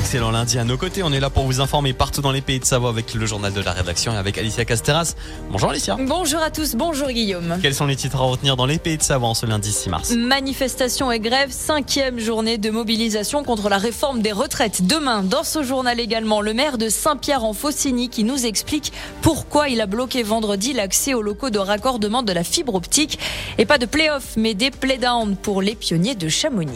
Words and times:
Excellent 0.00 0.30
lundi 0.30 0.58
à 0.58 0.64
nos 0.64 0.78
côtés. 0.78 1.02
On 1.02 1.12
est 1.12 1.20
là 1.20 1.28
pour 1.28 1.44
vous 1.44 1.60
informer 1.60 1.92
partout 1.92 2.22
dans 2.22 2.32
les 2.32 2.40
pays 2.40 2.58
de 2.58 2.64
Savoie 2.64 2.88
avec 2.88 3.12
le 3.12 3.26
journal 3.26 3.52
de 3.52 3.60
la 3.60 3.72
rédaction 3.72 4.14
et 4.14 4.16
avec 4.16 4.38
Alicia 4.38 4.64
Casteras. 4.64 5.14
Bonjour 5.50 5.68
Alicia. 5.68 5.98
Bonjour 6.00 6.40
à 6.40 6.50
tous, 6.50 6.74
bonjour 6.74 7.08
Guillaume. 7.08 7.58
Quels 7.60 7.74
sont 7.74 7.84
les 7.84 7.96
titres 7.96 8.16
à 8.16 8.24
retenir 8.24 8.56
dans 8.56 8.64
les 8.64 8.78
pays 8.78 8.96
de 8.96 9.02
Savoie 9.02 9.28
en 9.28 9.34
ce 9.34 9.44
lundi 9.44 9.70
6 9.70 9.90
mars? 9.90 10.10
Manifestation 10.12 11.12
et 11.12 11.20
grève, 11.20 11.50
cinquième 11.52 12.18
journée 12.18 12.56
de 12.56 12.70
mobilisation 12.70 13.44
contre 13.44 13.68
la 13.68 13.76
réforme 13.76 14.22
des 14.22 14.32
retraites. 14.32 14.86
Demain, 14.86 15.22
dans 15.22 15.44
ce 15.44 15.62
journal 15.62 16.00
également, 16.00 16.40
le 16.40 16.54
maire 16.54 16.78
de 16.78 16.88
Saint-Pierre-en-Faucigny 16.88 18.08
qui 18.08 18.24
nous 18.24 18.46
explique 18.46 18.94
pourquoi 19.20 19.68
il 19.68 19.82
a 19.82 19.86
bloqué 19.86 20.22
vendredi 20.22 20.72
l'accès 20.72 21.12
aux 21.12 21.22
locaux 21.22 21.50
de 21.50 21.58
raccordement 21.58 22.22
de 22.22 22.32
la 22.32 22.42
fibre 22.42 22.74
optique. 22.74 23.18
Et 23.58 23.66
pas 23.66 23.76
de 23.76 23.84
play-off, 23.84 24.32
mais 24.38 24.54
des 24.54 24.70
play-down 24.70 25.36
pour 25.36 25.60
les 25.60 25.74
pionniers 25.74 26.14
de 26.14 26.30
Chamonix. 26.30 26.72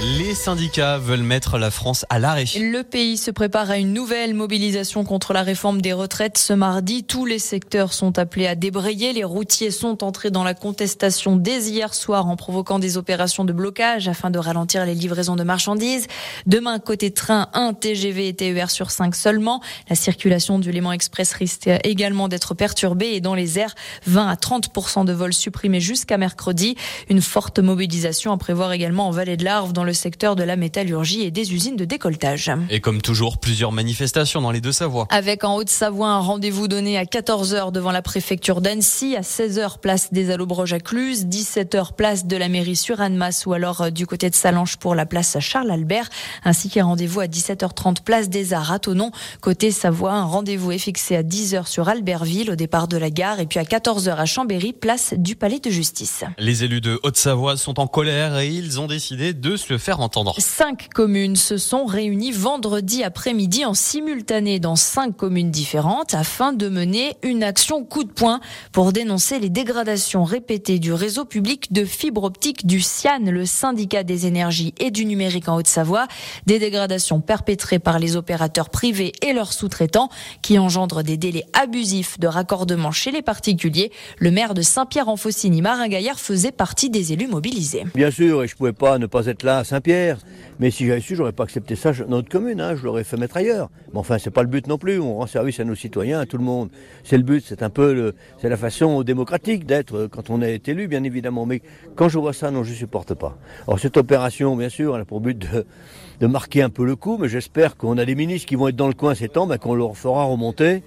Les 0.00 0.36
syndicats 0.36 0.96
veulent 0.96 1.24
mettre 1.24 1.58
la 1.58 1.72
France 1.72 2.06
à 2.08 2.20
l'arrêt. 2.20 2.44
Le 2.54 2.82
pays 2.82 3.16
se 3.16 3.32
prépare 3.32 3.68
à 3.68 3.78
une 3.78 3.92
nouvelle 3.92 4.32
mobilisation 4.32 5.02
contre 5.02 5.32
la 5.32 5.42
réforme 5.42 5.82
des 5.82 5.92
retraites 5.92 6.38
ce 6.38 6.52
mardi. 6.52 7.02
Tous 7.02 7.26
les 7.26 7.40
secteurs 7.40 7.92
sont 7.92 8.16
appelés 8.16 8.46
à 8.46 8.54
débrayer. 8.54 9.12
Les 9.12 9.24
routiers 9.24 9.72
sont 9.72 10.04
entrés 10.04 10.30
dans 10.30 10.44
la 10.44 10.54
contestation 10.54 11.34
dès 11.34 11.62
hier 11.62 11.94
soir 11.94 12.28
en 12.28 12.36
provoquant 12.36 12.78
des 12.78 12.96
opérations 12.96 13.44
de 13.44 13.52
blocage 13.52 14.06
afin 14.06 14.30
de 14.30 14.38
ralentir 14.38 14.86
les 14.86 14.94
livraisons 14.94 15.34
de 15.34 15.42
marchandises. 15.42 16.06
Demain, 16.46 16.78
côté 16.78 17.10
train, 17.10 17.48
un 17.52 17.74
TGV 17.74 18.28
et 18.28 18.34
TER 18.34 18.70
sur 18.70 18.92
5 18.92 19.16
seulement. 19.16 19.60
La 19.90 19.96
circulation 19.96 20.60
du 20.60 20.70
Léman 20.70 20.92
Express 20.92 21.32
risque 21.32 21.68
également 21.82 22.28
d'être 22.28 22.54
perturbée 22.54 23.14
et 23.14 23.20
dans 23.20 23.34
les 23.34 23.58
airs, 23.58 23.74
20 24.06 24.28
à 24.28 24.36
30 24.36 25.04
de 25.06 25.12
vols 25.12 25.34
supprimés 25.34 25.80
jusqu'à 25.80 26.18
mercredi. 26.18 26.76
Une 27.10 27.20
forte 27.20 27.58
mobilisation 27.58 28.30
à 28.30 28.36
prévoir 28.36 28.70
également 28.70 29.08
en 29.08 29.10
Vallée 29.10 29.36
de 29.36 29.44
l'Arve 29.44 29.72
dans 29.72 29.87
le 29.88 29.94
secteur 29.94 30.36
de 30.36 30.42
la 30.42 30.56
métallurgie 30.56 31.22
et 31.22 31.30
des 31.30 31.54
usines 31.54 31.76
de 31.76 31.86
décolletage. 31.86 32.52
Et 32.68 32.80
comme 32.80 33.00
toujours, 33.00 33.38
plusieurs 33.38 33.72
manifestations 33.72 34.42
dans 34.42 34.50
les 34.50 34.60
deux 34.60 34.70
Savoies. 34.70 35.06
Avec 35.08 35.44
en 35.44 35.56
Haute-Savoie 35.56 36.08
un 36.08 36.18
rendez-vous 36.18 36.68
donné 36.68 36.98
à 36.98 37.04
14h 37.04 37.72
devant 37.72 37.90
la 37.90 38.02
préfecture 38.02 38.60
d'Annecy, 38.60 39.16
à 39.16 39.22
16h 39.22 39.80
place 39.80 40.12
des 40.12 40.30
Allobroges 40.30 40.74
à 40.74 40.78
Cluse, 40.78 41.24
17h 41.24 41.94
place 41.96 42.26
de 42.26 42.36
la 42.36 42.50
mairie 42.50 42.76
sur 42.76 43.00
Annemasse 43.00 43.46
ou 43.46 43.54
alors 43.54 43.80
euh, 43.80 43.90
du 43.90 44.06
côté 44.06 44.28
de 44.28 44.34
Salange 44.34 44.76
pour 44.76 44.94
la 44.94 45.06
place 45.06 45.38
Charles-Albert, 45.40 46.10
ainsi 46.44 46.68
qu'un 46.68 46.84
rendez-vous 46.84 47.20
à 47.20 47.26
17h30 47.26 48.02
place 48.02 48.28
des 48.28 48.52
Arts 48.52 48.72
à 48.72 48.78
Tonon. 48.78 49.10
Côté 49.40 49.70
Savoie, 49.70 50.12
un 50.12 50.24
rendez-vous 50.24 50.70
est 50.70 50.78
fixé 50.78 51.16
à 51.16 51.22
10h 51.22 51.66
sur 51.66 51.88
Albertville 51.88 52.50
au 52.50 52.56
départ 52.56 52.88
de 52.88 52.98
la 52.98 53.08
gare 53.08 53.40
et 53.40 53.46
puis 53.46 53.58
à 53.58 53.64
14h 53.64 54.16
à 54.16 54.26
Chambéry, 54.26 54.74
place 54.74 55.14
du 55.16 55.34
Palais 55.34 55.60
de 55.60 55.70
Justice. 55.70 56.24
Les 56.36 56.64
élus 56.64 56.82
de 56.82 57.00
Haute-Savoie 57.02 57.56
sont 57.56 57.80
en 57.80 57.86
colère 57.86 58.36
et 58.36 58.48
ils 58.48 58.80
ont 58.80 58.86
décidé 58.86 59.32
de 59.32 59.56
se 59.56 59.77
faire 59.78 60.00
entendre. 60.00 60.34
Cinq 60.38 60.88
communes 60.94 61.36
se 61.36 61.56
sont 61.56 61.86
réunies 61.86 62.32
vendredi 62.32 63.04
après-midi 63.04 63.64
en 63.64 63.74
simultané 63.74 64.60
dans 64.60 64.76
cinq 64.76 65.16
communes 65.16 65.50
différentes 65.50 66.14
afin 66.14 66.52
de 66.52 66.68
mener 66.68 67.16
une 67.22 67.42
action 67.42 67.84
coup 67.84 68.04
de 68.04 68.12
poing 68.12 68.40
pour 68.72 68.92
dénoncer 68.92 69.38
les 69.38 69.50
dégradations 69.50 70.24
répétées 70.24 70.78
du 70.78 70.92
réseau 70.92 71.24
public 71.24 71.72
de 71.72 71.84
fibre 71.84 72.24
optique 72.24 72.66
du 72.66 72.80
CIAN, 72.80 73.20
le 73.24 73.46
syndicat 73.46 74.02
des 74.02 74.26
énergies 74.26 74.74
et 74.78 74.90
du 74.90 75.04
numérique 75.04 75.48
en 75.48 75.56
Haute-Savoie. 75.56 76.06
Des 76.46 76.58
dégradations 76.58 77.20
perpétrées 77.20 77.78
par 77.78 77.98
les 77.98 78.16
opérateurs 78.16 78.70
privés 78.70 79.12
et 79.22 79.32
leurs 79.32 79.52
sous-traitants 79.52 80.08
qui 80.42 80.58
engendrent 80.58 81.02
des 81.02 81.16
délais 81.16 81.44
abusifs 81.52 82.18
de 82.18 82.26
raccordement 82.26 82.90
chez 82.90 83.10
les 83.10 83.22
particuliers. 83.22 83.92
Le 84.18 84.30
maire 84.30 84.54
de 84.54 84.62
Saint-Pierre-en-Faucigny, 84.62 85.62
Marin 85.62 85.88
Gaillard, 85.88 86.18
faisait 86.18 86.52
partie 86.52 86.90
des 86.90 87.12
élus 87.12 87.28
mobilisés. 87.28 87.84
Bien 87.94 88.10
sûr, 88.10 88.42
et 88.42 88.48
je 88.48 88.56
pouvais 88.56 88.72
pas 88.72 88.98
ne 88.98 89.06
pas 89.06 89.26
être 89.26 89.42
là 89.42 89.64
Saint-Pierre. 89.68 90.18
Mais 90.58 90.70
si 90.70 90.86
j'avais 90.86 91.00
su, 91.00 91.14
j'aurais 91.14 91.32
pas 91.32 91.44
accepté 91.44 91.76
ça 91.76 91.92
dans 91.92 92.08
notre 92.08 92.28
commune. 92.28 92.60
Hein, 92.60 92.74
je 92.74 92.84
l'aurais 92.84 93.04
fait 93.04 93.16
mettre 93.16 93.36
ailleurs. 93.36 93.70
Mais 93.92 93.98
enfin, 93.98 94.18
c'est 94.18 94.30
pas 94.30 94.42
le 94.42 94.48
but 94.48 94.66
non 94.66 94.78
plus. 94.78 94.98
On 94.98 95.16
rend 95.16 95.26
service 95.26 95.60
à 95.60 95.64
nos 95.64 95.74
citoyens, 95.74 96.20
à 96.20 96.26
tout 96.26 96.38
le 96.38 96.44
monde. 96.44 96.70
C'est 97.04 97.16
le 97.16 97.22
but. 97.22 97.44
C'est 97.46 97.62
un 97.62 97.70
peu, 97.70 98.14
c'est 98.40 98.48
la 98.48 98.56
façon 98.56 99.02
démocratique 99.02 99.66
d'être 99.66 100.06
quand 100.06 100.30
on 100.30 100.42
est 100.42 100.66
élu, 100.68 100.88
bien 100.88 101.04
évidemment. 101.04 101.46
Mais 101.46 101.62
quand 101.94 102.08
je 102.08 102.18
vois 102.18 102.32
ça, 102.32 102.50
non, 102.50 102.64
je 102.64 102.72
supporte 102.72 103.14
pas. 103.14 103.38
Alors 103.66 103.78
cette 103.78 103.96
opération, 103.96 104.56
bien 104.56 104.70
sûr, 104.70 104.96
elle 104.96 105.02
a 105.02 105.04
pour 105.04 105.20
but 105.20 105.38
de, 105.38 106.26
marquer 106.26 106.62
un 106.62 106.70
peu 106.70 106.84
le 106.84 106.96
coup. 106.96 107.18
Mais 107.18 107.28
j'espère 107.28 107.76
qu'on 107.76 107.98
a 107.98 108.04
des 108.04 108.14
ministres 108.14 108.48
qui 108.48 108.56
vont 108.56 108.68
être 108.68 108.76
dans 108.76 108.88
le 108.88 108.94
coin 108.94 109.14
ces 109.14 109.28
temps, 109.28 109.46
ben, 109.46 109.58
qu'on 109.58 109.74
leur 109.74 109.96
fera 109.96 110.24
remonter 110.24 110.82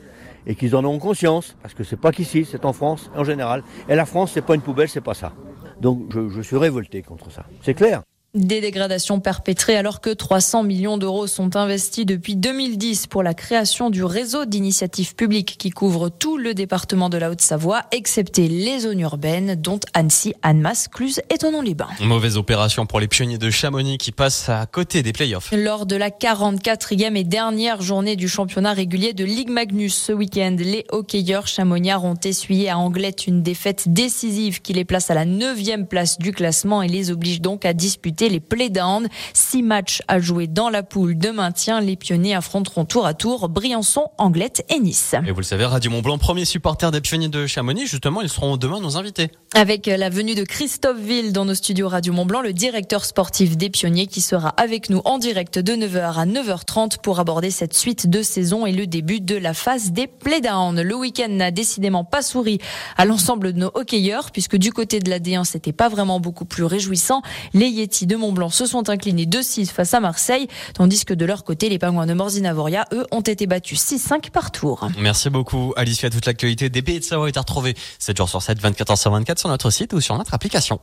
et 0.48 0.56
qu'ils 0.56 0.76
en 0.76 0.84
auront 0.84 0.98
conscience, 0.98 1.56
parce 1.62 1.76
que 1.76 1.84
c'est 1.84 2.00
pas 2.00 2.12
qu'ici, 2.12 2.46
c'est 2.46 2.66
en 2.66 2.74
France 2.74 3.12
en 3.16 3.24
général. 3.24 3.64
Et 3.88 3.96
la 3.96 4.08
France, 4.08 4.32
c'est 4.34 4.42
pas 4.42 4.56
une 4.56 4.62
poubelle, 4.62 4.90
c'est 4.90 5.00
pas 5.00 5.14
ça. 5.14 5.34
Donc 5.80 6.12
je 6.12 6.42
suis 6.42 6.58
révolté 6.58 7.04
contre 7.04 7.32
ça. 7.32 7.46
C'est 7.62 7.76
clair. 7.76 8.02
Des 8.34 8.62
dégradations 8.62 9.20
perpétrées 9.20 9.76
alors 9.76 10.00
que 10.00 10.10
300 10.10 10.64
millions 10.64 10.98
d'euros 10.98 11.28
sont 11.28 11.58
investis 11.58 12.06
depuis 12.06 12.38
2010 12.38 13.08
pour 13.08 13.24
la 13.24 13.34
création 13.34 13.90
du 13.90 14.06
réseau 14.06 14.46
d'initiatives 14.46 15.16
publiques 15.16 15.58
qui 15.60 15.70
couvre 15.70 16.08
tout 16.08 16.38
le 16.38 16.54
département 16.54 17.10
de 17.10 17.18
la 17.18 17.30
Haute-Savoie, 17.30 17.82
excepté 17.92 18.48
les 18.48 18.80
zones 18.80 19.02
urbaines, 19.02 19.56
dont 19.56 19.82
Annecy, 19.94 20.34
Annemasse, 20.44 20.88
Cluse 20.88 21.20
et 21.30 21.40
Tonon-les-Bains. 21.40 21.90
Mauvaise 22.00 22.38
opération 22.38 22.86
pour 22.86 23.02
les 23.02 23.10
pionniers 23.10 23.38
de 23.38 23.50
Chamonix 23.50 23.98
qui 23.98 24.14
passent 24.14 24.48
à 24.48 24.66
côté 24.66 25.04
des 25.04 25.12
playoffs. 25.12 25.52
Lors 25.52 25.86
de 25.86 25.98
la 25.98 26.10
44e 26.10 27.18
et 27.18 27.26
dernière 27.26 27.82
journée 27.82 28.16
du 28.16 28.30
championnat 28.30 28.72
régulier 28.72 29.12
de 29.12 29.26
Ligue 29.26 29.50
Magnus 29.50 29.94
ce 29.94 30.14
week-end, 30.14 30.56
les 30.58 30.86
hockeyeurs 30.92 31.48
chamonniards 31.48 32.06
ont 32.06 32.20
essuyé 32.24 32.70
à 32.70 32.78
Anglette 32.78 33.28
une 33.28 33.44
défaite 33.44 33.92
décisive 33.92 34.62
qui 34.62 34.72
les 34.72 34.86
place 34.86 35.12
à 35.12 35.16
la 35.16 35.26
9e 35.26 35.86
place 35.86 36.18
du 36.18 36.32
classement 36.32 36.82
et 36.82 36.88
les 36.88 37.12
oblige 37.12 37.42
donc 37.42 37.66
à 37.66 37.74
disputer 37.74 38.21
les 38.30 38.40
playdowns. 38.40 39.08
Six 39.34 39.64
matchs 39.64 40.02
à 40.08 40.20
jouer 40.20 40.48
dans 40.48 40.70
la 40.70 40.84
poule 40.84 41.18
de 41.18 41.30
maintien. 41.30 41.82
Les 41.82 41.96
pionniers 41.96 42.36
affronteront 42.36 42.86
tour 42.86 43.06
à 43.06 43.14
tour 43.14 43.50
Briançon, 43.50 44.08
Anglette 44.18 44.66
et 44.70 44.80
Nice. 44.80 45.16
Et 45.26 45.32
vous 45.32 45.40
le 45.40 45.44
savez, 45.44 45.66
Radio 45.66 45.92
Mont 45.92 46.02
Blanc, 46.02 46.18
premier 46.18 46.46
supporter 46.46 46.92
des 46.92 47.02
pionniers 47.02 47.30
de 47.30 47.48
Chamonix, 47.48 47.88
justement, 47.88 48.22
ils 48.22 48.30
seront 48.30 48.58
demain 48.58 48.80
nos 48.80 48.98
invités. 48.98 49.32
Avec 49.54 49.88
la 49.88 50.10
venue 50.10 50.36
de 50.36 50.44
Christophe 50.44 51.00
Ville 51.00 51.34
dans 51.34 51.46
nos 51.46 51.56
studios 51.56 51.90
Radio 51.90 52.14
Mont 52.14 52.26
Blanc, 52.26 52.42
le 52.42 52.54
directeur 52.54 53.06
sportif 53.06 53.58
des 53.58 53.70
pionniers 53.70 54.08
qui 54.08 54.22
sera 54.22 54.50
avec 54.50 54.90
nous 54.90 55.02
en 55.06 55.18
direct 55.18 55.60
de 55.60 55.74
9h 55.74 56.20
à 56.20 56.26
9h30 56.26 57.00
pour 57.02 57.20
aborder 57.20 57.52
cette 57.52 57.74
suite 57.74 58.10
de 58.10 58.22
saison 58.22 58.66
et 58.66 58.72
le 58.72 58.88
début 58.88 59.20
de 59.20 59.36
la 59.36 59.54
phase 59.54 59.92
des 59.92 60.08
playdowns. 60.08 60.82
Le 60.82 60.96
week-end 60.96 61.30
n'a 61.30 61.52
décidément 61.52 62.04
pas 62.04 62.22
souri 62.22 62.60
à 62.98 63.06
l'ensemble 63.06 63.54
de 63.54 63.60
nos 63.60 63.72
hockeyeurs 63.74 64.32
puisque 64.32 64.56
du 64.56 64.72
côté 64.72 65.00
de 65.00 65.10
la 65.10 65.20
D1, 65.20 65.44
c'était 65.44 65.74
pas 65.74 65.90
vraiment 65.90 66.20
beaucoup 66.20 66.46
plus 66.46 66.64
réjouissant. 66.64 67.22
Les 67.54 67.68
Yetis 67.68 68.08
de 68.12 68.18
Mont-Blanc 68.18 68.50
se 68.50 68.66
sont 68.66 68.90
inclinés 68.90 69.26
2-6 69.26 69.68
face 69.68 69.94
à 69.94 70.02
Marseille, 70.02 70.48
tandis 70.74 71.06
que 71.06 71.14
de 71.14 71.24
leur 71.24 71.46
côté, 71.46 71.70
les 71.70 71.80
Pingouins 71.80 72.06
de 72.06 72.14
Morzine-Avoria, 72.14 72.86
eux, 72.92 73.06
ont 73.12 73.22
été 73.22 73.48
battus 73.48 73.80
6-5 73.80 74.32
par 74.32 74.52
tour. 74.52 74.90
Merci 74.98 75.30
beaucoup, 75.30 75.74
Alicia. 75.78 76.10
Toute 76.10 76.26
l'actualité 76.26 76.70
des 76.70 76.82
pays 76.82 77.00
de 77.00 77.06
Savoie 77.06 77.30
est 77.30 77.38
à 77.38 77.40
retrouver 77.40 77.74
7 78.00 78.18
jours 78.18 78.28
sur 78.28 78.42
7, 78.42 78.60
24 78.60 78.94
h 78.94 79.00
sur 79.00 79.12
24 79.12 79.40
sur 79.40 79.48
notre 79.48 79.70
site 79.70 79.94
ou 79.94 80.02
sur 80.02 80.18
notre 80.18 80.34
application. 80.34 80.80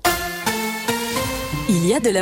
Il 1.70 1.86
y 1.86 1.92
a 1.92 2.00
de 2.00 2.08
la 2.08 2.16